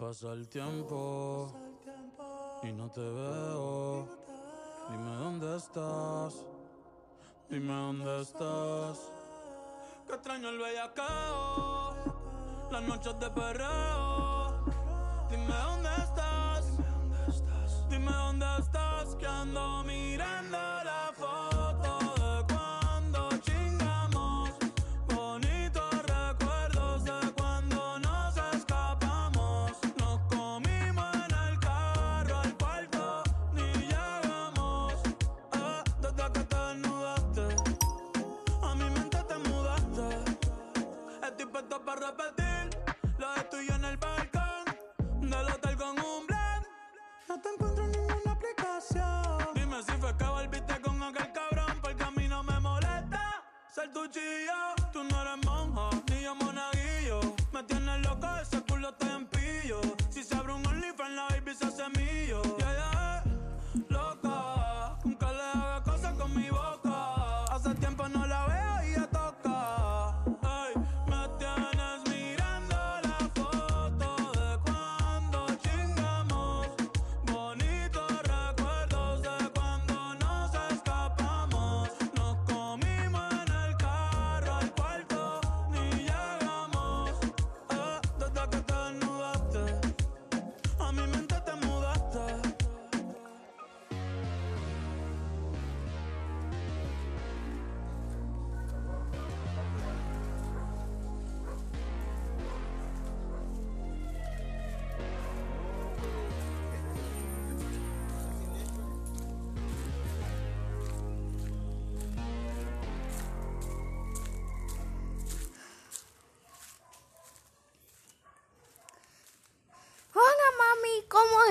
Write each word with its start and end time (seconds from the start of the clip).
Pasa 0.00 0.32
el 0.32 0.48
tiempo 0.48 1.52
y 2.62 2.72
no 2.72 2.90
te 2.90 3.02
veo. 3.02 4.08
Dime 4.88 5.14
dónde 5.16 5.56
estás. 5.58 6.46
Dime 7.50 7.70
dónde 7.70 8.22
estás. 8.22 9.12
Que 10.06 10.14
extraño 10.14 10.48
el 10.48 10.58
bellacao. 10.58 11.96
Las 12.72 12.82
noches 12.82 13.20
de 13.20 13.30
perreo. 13.30 14.64
Dime 15.28 15.54
dónde 15.54 15.90
estás. 16.02 16.64
Dime 17.90 18.10
dónde 18.10 18.46
estás. 18.58 19.14
Que 19.16 19.26
ando 19.26 19.84
Tú 54.92 55.04
no 55.04 55.22
eres 55.22 55.46
monja, 55.46 55.90
ni 56.10 56.22
yo 56.22 56.34
monaguillo. 56.34 57.20
Me 57.52 57.62
tienes 57.64 58.00
loco, 58.00 58.28
ese 58.42 58.60
culo 58.62 58.92
te 58.94 59.06
empillo. 59.06 59.80
Si 60.10 60.22
se 60.22 60.34
abre 60.36 60.52
un 60.52 60.66
OnlyFans, 60.66 61.14
la 61.14 61.28
baby 61.28 61.54
se 61.54 61.66
hace 61.66 61.88
mío. 61.98 62.59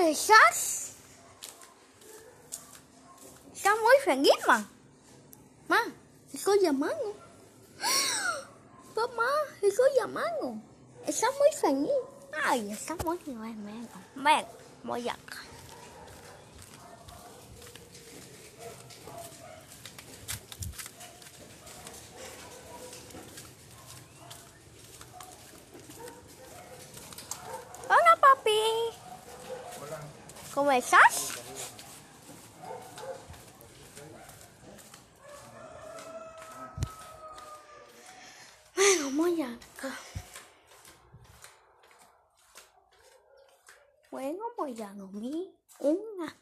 Mami, 0.00 0.12
¿cómo 0.12 0.12
estás? 0.12 0.92
Estás 3.54 3.74
muy 3.78 3.96
feliz, 4.04 4.46
ma. 4.46 4.64
Ma, 5.68 5.80
estoy 6.32 6.60
llamando. 6.60 7.14
Mamá, 8.96 9.28
estoy 9.62 9.90
llamando. 9.96 10.56
Estás 11.06 11.30
muy 11.38 11.52
feliz. 11.60 11.92
Ay, 12.44 12.70
está 12.72 12.96
muy 13.04 13.18
bien, 13.18 13.40
ven, 13.40 13.88
ven, 14.16 14.46
voy 14.82 15.08
acá. 15.08 15.36
Hola, 27.88 28.16
papi. 28.20 29.00
¿Cómo 30.60 30.72
estás? 30.72 31.40
Bueno, 38.76 39.10
voy 39.16 39.40
acá. 39.40 39.96
Bueno, 44.10 44.44
voy 44.58 44.82
a 44.82 44.92
dormir 44.92 45.50
una 45.78 46.36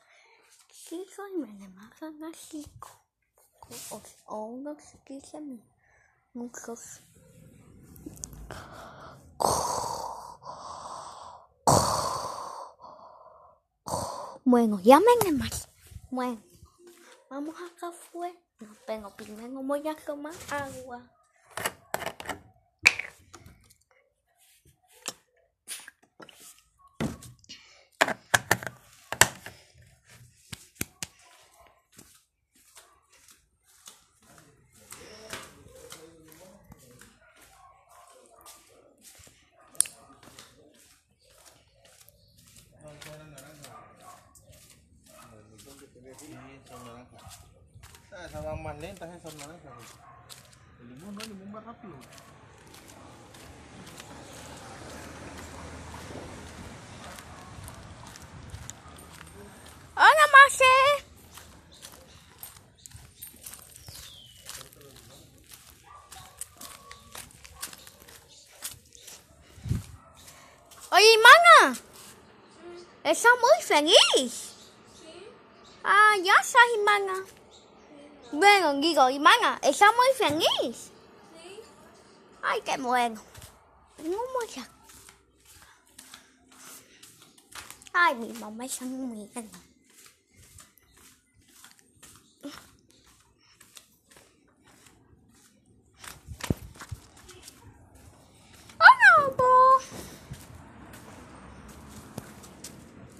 chico 0.68 1.28
y 1.28 1.38
me 1.38 1.52
levantan 1.52 2.24
a 2.24 2.32
cinco. 2.34 2.88
O, 3.90 4.02
o 4.34 4.44
unos 4.46 4.82
15 5.04 5.40
minutos. 6.34 7.02
Bueno, 14.50 14.80
llámenme 14.82 15.32
más. 15.32 15.68
Bueno, 16.10 16.42
vamos 17.28 17.54
acá 17.54 17.88
afuera. 17.88 18.34
Pero 18.86 19.14
primero 19.14 19.62
voy 19.62 19.86
a 19.86 19.94
tomar 19.94 20.32
agua. 20.50 21.02
Sí, 46.18 46.26
son 46.66 46.84
naranjas. 46.84 47.38
Ah, 48.10 48.28
esas 48.88 49.00
van 49.00 49.10
más 49.10 49.18
lentas, 49.18 49.18
esas 49.18 49.34
naranjas. 49.34 49.72
El 50.80 50.88
limón 50.88 51.14
no, 51.14 51.20
el 51.20 51.28
limón 51.28 51.56
va 51.56 51.60
rápido. 51.60 51.94
Hola, 59.94 60.24
Marce. 60.32 60.64
Oye, 70.90 71.18
mana. 71.18 71.78
Está 73.04 73.28
muy 73.40 73.62
feliz. 73.62 74.54
Ah, 75.84 76.14
ya 76.22 76.34
está, 76.40 76.58
hermana. 76.74 77.24
Bueno, 78.78 78.90
digo, 78.90 79.08
hermana, 79.08 79.58
está 79.60 79.86
muy 79.90 80.06
feliz. 80.16 80.92
Ay, 82.42 82.60
qué 82.64 82.76
bueno. 82.80 83.20
Vamos 83.98 84.56
a... 84.56 84.68
Ay, 87.92 88.14
mi 88.14 88.32
mamá 88.34 88.66
está 88.66 88.84
muy 88.84 89.26
bien. 89.26 89.50
Hola, 98.78 99.34
Bo. 99.36 99.80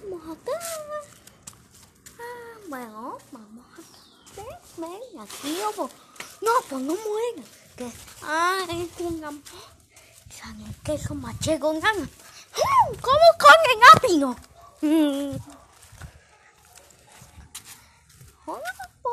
Vamos 0.09 0.37
acá. 0.37 0.51
Ah, 2.17 2.59
bueno, 2.69 3.17
vamos 3.33 3.65
acá. 3.73 3.83
Ven, 4.77 5.09
aquí, 5.29 5.57
Bo. 5.75 5.89
No, 6.41 6.51
pues 6.69 6.81
no 6.83 6.95
muera. 6.95 7.43
Que, 7.75 7.91
ay, 8.23 8.89
un 8.99 9.23
amor. 9.23 9.41
Sana 10.29 10.65
el 10.67 10.75
queso 10.77 11.15
machego, 11.15 11.73
nana. 11.73 11.91
Mm, 12.01 12.95
¿Cómo 13.01 13.27
comen 13.39 13.79
rápido? 13.93 14.35
Mm. 14.81 15.37
Hola, 18.45 18.73
Bo. 19.03 19.11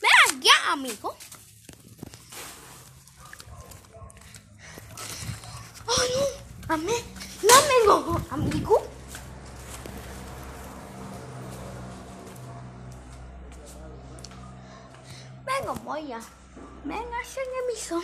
Ven 0.00 0.42
ya, 0.42 0.72
amigo. 0.72 1.16
amigo, 7.92 8.20
amigo. 8.30 8.82
Venga, 15.62 15.74
voy 15.84 16.12
a. 16.12 16.20
Venga, 16.84 17.20
hacer 17.20 17.44
emisión. 17.64 18.02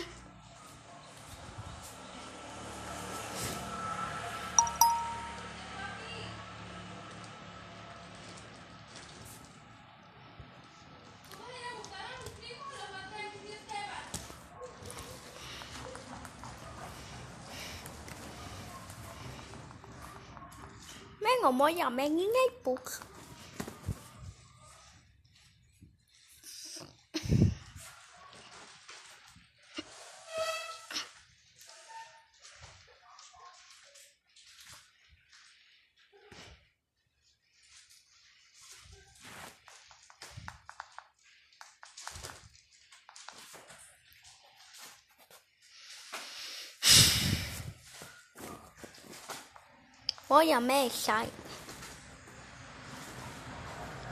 Venga, 21.19 21.49
voy 21.49 21.81
a 21.81 21.89
ver 21.89 22.05
en 22.05 22.19
el 22.19 22.29
book. 22.63 22.89
Voy 50.29 50.51
a 50.51 50.59
mesa. 50.59 51.25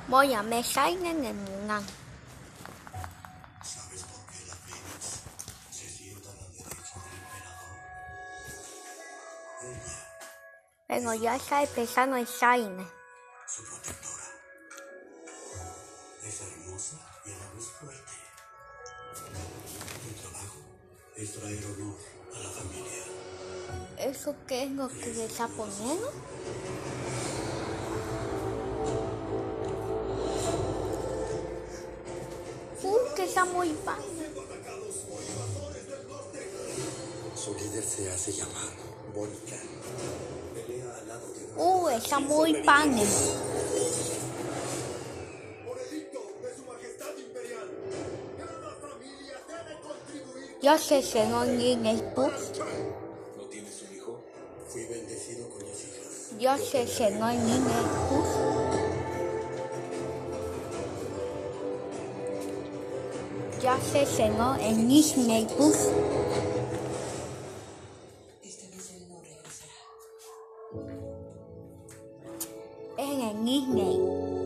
Voy 0.08 0.34
a 0.34 0.42
mesa 0.42 0.90
en 0.90 1.06
el 1.06 1.36
mundo. 1.36 1.76
¿Sabes 3.62 4.04
por 4.04 4.26
qué 4.26 4.48
la 4.48 4.56
Fénix 4.56 5.22
se 5.70 5.88
sienta 5.88 6.32
a 6.32 6.34
la 6.34 6.48
derecha 6.48 7.00
del 7.04 7.14
emperador? 7.22 7.78
Ella, 9.62 10.08
Pero 10.88 11.14
ya 11.14 11.36
está 11.36 11.62
empezando 11.62 12.16
el 12.16 12.26
Shine. 12.26 12.97
Qué 24.58 24.64
es 24.64 24.72
lo 24.72 24.88
que 24.88 25.14
le 25.14 25.26
está 25.26 25.48
poniendo? 25.50 26.12
Uh, 32.82 33.16
que 33.16 33.24
está 33.24 33.46
muy 33.46 33.70
pan. 33.86 34.00
Su 37.36 37.54
líder 37.54 37.84
se 37.84 38.12
hace 38.12 38.32
llamar 38.32 38.72
de 39.14 39.58
Uh, 41.56 41.90
está 41.90 42.20
muy 42.20 42.54
pan. 42.64 42.96
Ya 50.64 50.78
se 50.80 51.04
cenó 51.04 51.44
en 51.44 51.86
el 51.86 52.02
book. 52.16 52.34
Ya 56.40 56.56
se 56.56 56.86
cenó 56.86 57.32
en 57.32 57.40
book. 58.10 58.26
Ya 63.60 63.80
se 63.82 64.06
cenó 64.06 64.56
en 64.60 64.88
Disney 64.88 65.48
regresará. 69.20 69.74
En 72.98 73.22
el 73.22 73.46
Disney. 73.46 74.37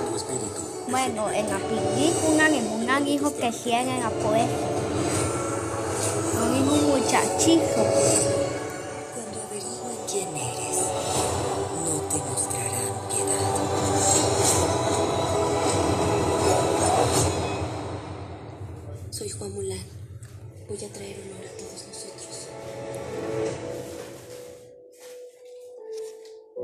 Tu 0.08 0.16
espíritu 0.16 0.62
Bueno, 0.88 1.30
en 1.30 1.50
la 1.50 1.58
película 1.58 2.48
ninguna 2.48 3.00
dijo 3.00 3.34
que 3.36 3.52
cierra 3.52 3.98
la 3.98 4.10
puerta. 4.10 4.68
No 6.34 6.52
dijo 6.54 6.76
muchachito. 6.86 8.37
Mulán. 19.48 19.84
Voy 20.68 20.84
a 20.84 20.92
traer 20.92 21.20
honor 21.20 21.46
a 21.46 21.56
todos 21.56 21.86
nosotros. 21.86 22.48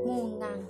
Munan. 0.05 0.69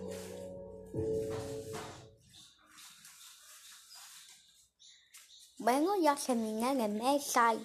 Bueno, 5.57 6.01
ya 6.01 6.15
terminé 6.15 6.71
el 6.71 6.91
mensaje. 6.93 7.59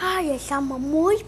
Ay, 0.00 0.30
estamos 0.30 0.80
muy 0.80 1.22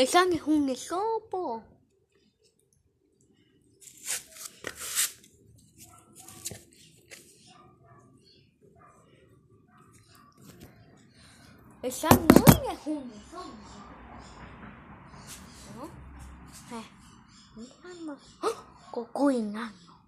Esa 0.00 0.22
es 0.22 0.42
un 0.44 0.74
sopo. 0.74 1.62
Esa 11.82 12.08
no 12.08 12.72
es 12.72 12.86
un 12.86 13.12
sopo. 13.30 13.44
¿No? 15.76 15.84
Eh, 16.78 16.86
vamos. 17.84 18.18
¡Oh! 18.40 18.90
Cocuinano. 18.92 20.00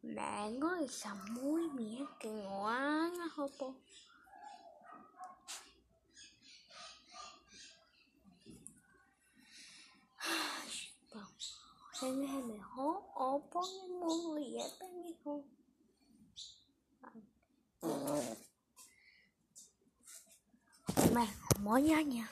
Vengo, 0.00 0.74
está 0.76 1.14
muy 1.14 1.68
bien 1.76 2.08
que 2.18 2.28
no 2.30 2.66
haga, 2.66 3.28
Jopo. 3.36 3.74
Vamos. 12.00 12.18
¿Quién 12.18 12.22
es 12.22 12.30
el 12.30 12.44
mejor? 12.44 13.02
O 13.14 13.42
ponemos 13.50 14.38
y 14.40 14.58
este 14.58 14.84
mejor. 14.88 15.42
Bueno, 21.12 21.32
voy 21.60 21.92
allá. 21.92 22.30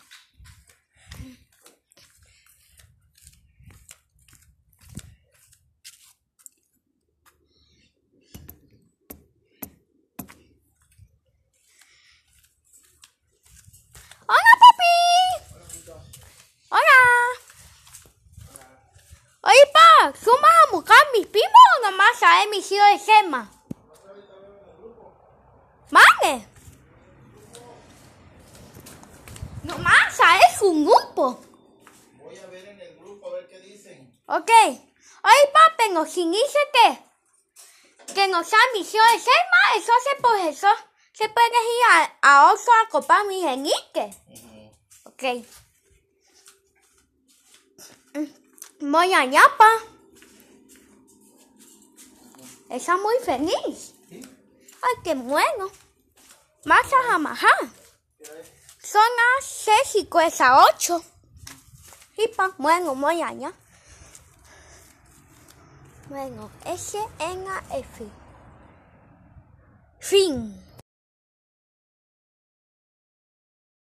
¿Sumas 20.23 20.51
a 20.67 20.71
buscar 20.71 20.97
a 20.97 21.13
mis 21.13 21.27
primos 21.27 21.51
o 21.79 21.83
a 22.57 22.59
emisión 22.59 22.93
de 22.93 22.99
Sema? 22.99 23.51
¿Vale? 25.91 26.47
Nomás 29.65 30.21
a 30.21 30.39
es 30.39 30.63
un 30.63 30.87
grupo. 30.87 31.41
Voy 32.19 32.39
a 32.39 32.47
ver 32.47 32.67
en 32.69 32.81
el 32.81 32.97
grupo 32.99 33.29
a 33.29 33.35
ver 33.35 33.49
qué 33.49 33.61
dicen. 33.61 34.21
Ok. 34.27 34.51
Hoy 34.71 35.51
papi 35.53 35.93
nos 35.93 36.15
dice 36.15 36.59
que, 36.73 38.15
que 38.15 38.29
nos 38.29 38.53
ha 38.53 38.57
misión 38.73 39.05
de 39.13 39.19
Sema, 39.19 39.77
eso 39.77 39.93
se 40.03 40.23
por 40.23 40.37
eso 40.37 40.69
se 41.13 41.29
puede 41.29 41.49
ir 41.49 41.85
a, 41.91 42.19
a 42.23 42.53
Oso 42.53 42.71
a 42.73 42.89
copar 42.89 43.27
mi 43.27 43.41
genique. 43.43 44.11
Ok. 45.05 45.23
Mm, 48.15 48.91
Voy 48.91 49.13
a 49.13 49.25
Yapa. 49.25 49.96
Está 52.71 52.97
muy 52.97 53.15
feliz. 53.25 53.95
Ay, 54.11 54.95
qué 55.05 55.15
bueno. 55.15 55.71
Más 56.65 56.87
a 56.93 57.13
Jamajá. 57.13 57.49
Son 58.83 59.03
las 59.03 59.45
6 59.45 60.03
y 60.03 60.07
cuesta 60.07 60.65
8. 60.75 61.03
Y 62.19 62.29
pa, 62.29 62.53
bueno, 62.59 62.95
voy 62.95 63.23
allá. 63.23 63.53
Bueno, 66.09 66.51
S 66.65 66.99
N 67.19 67.49
A 67.49 67.77
F. 67.77 68.07
Fin. 70.01 70.66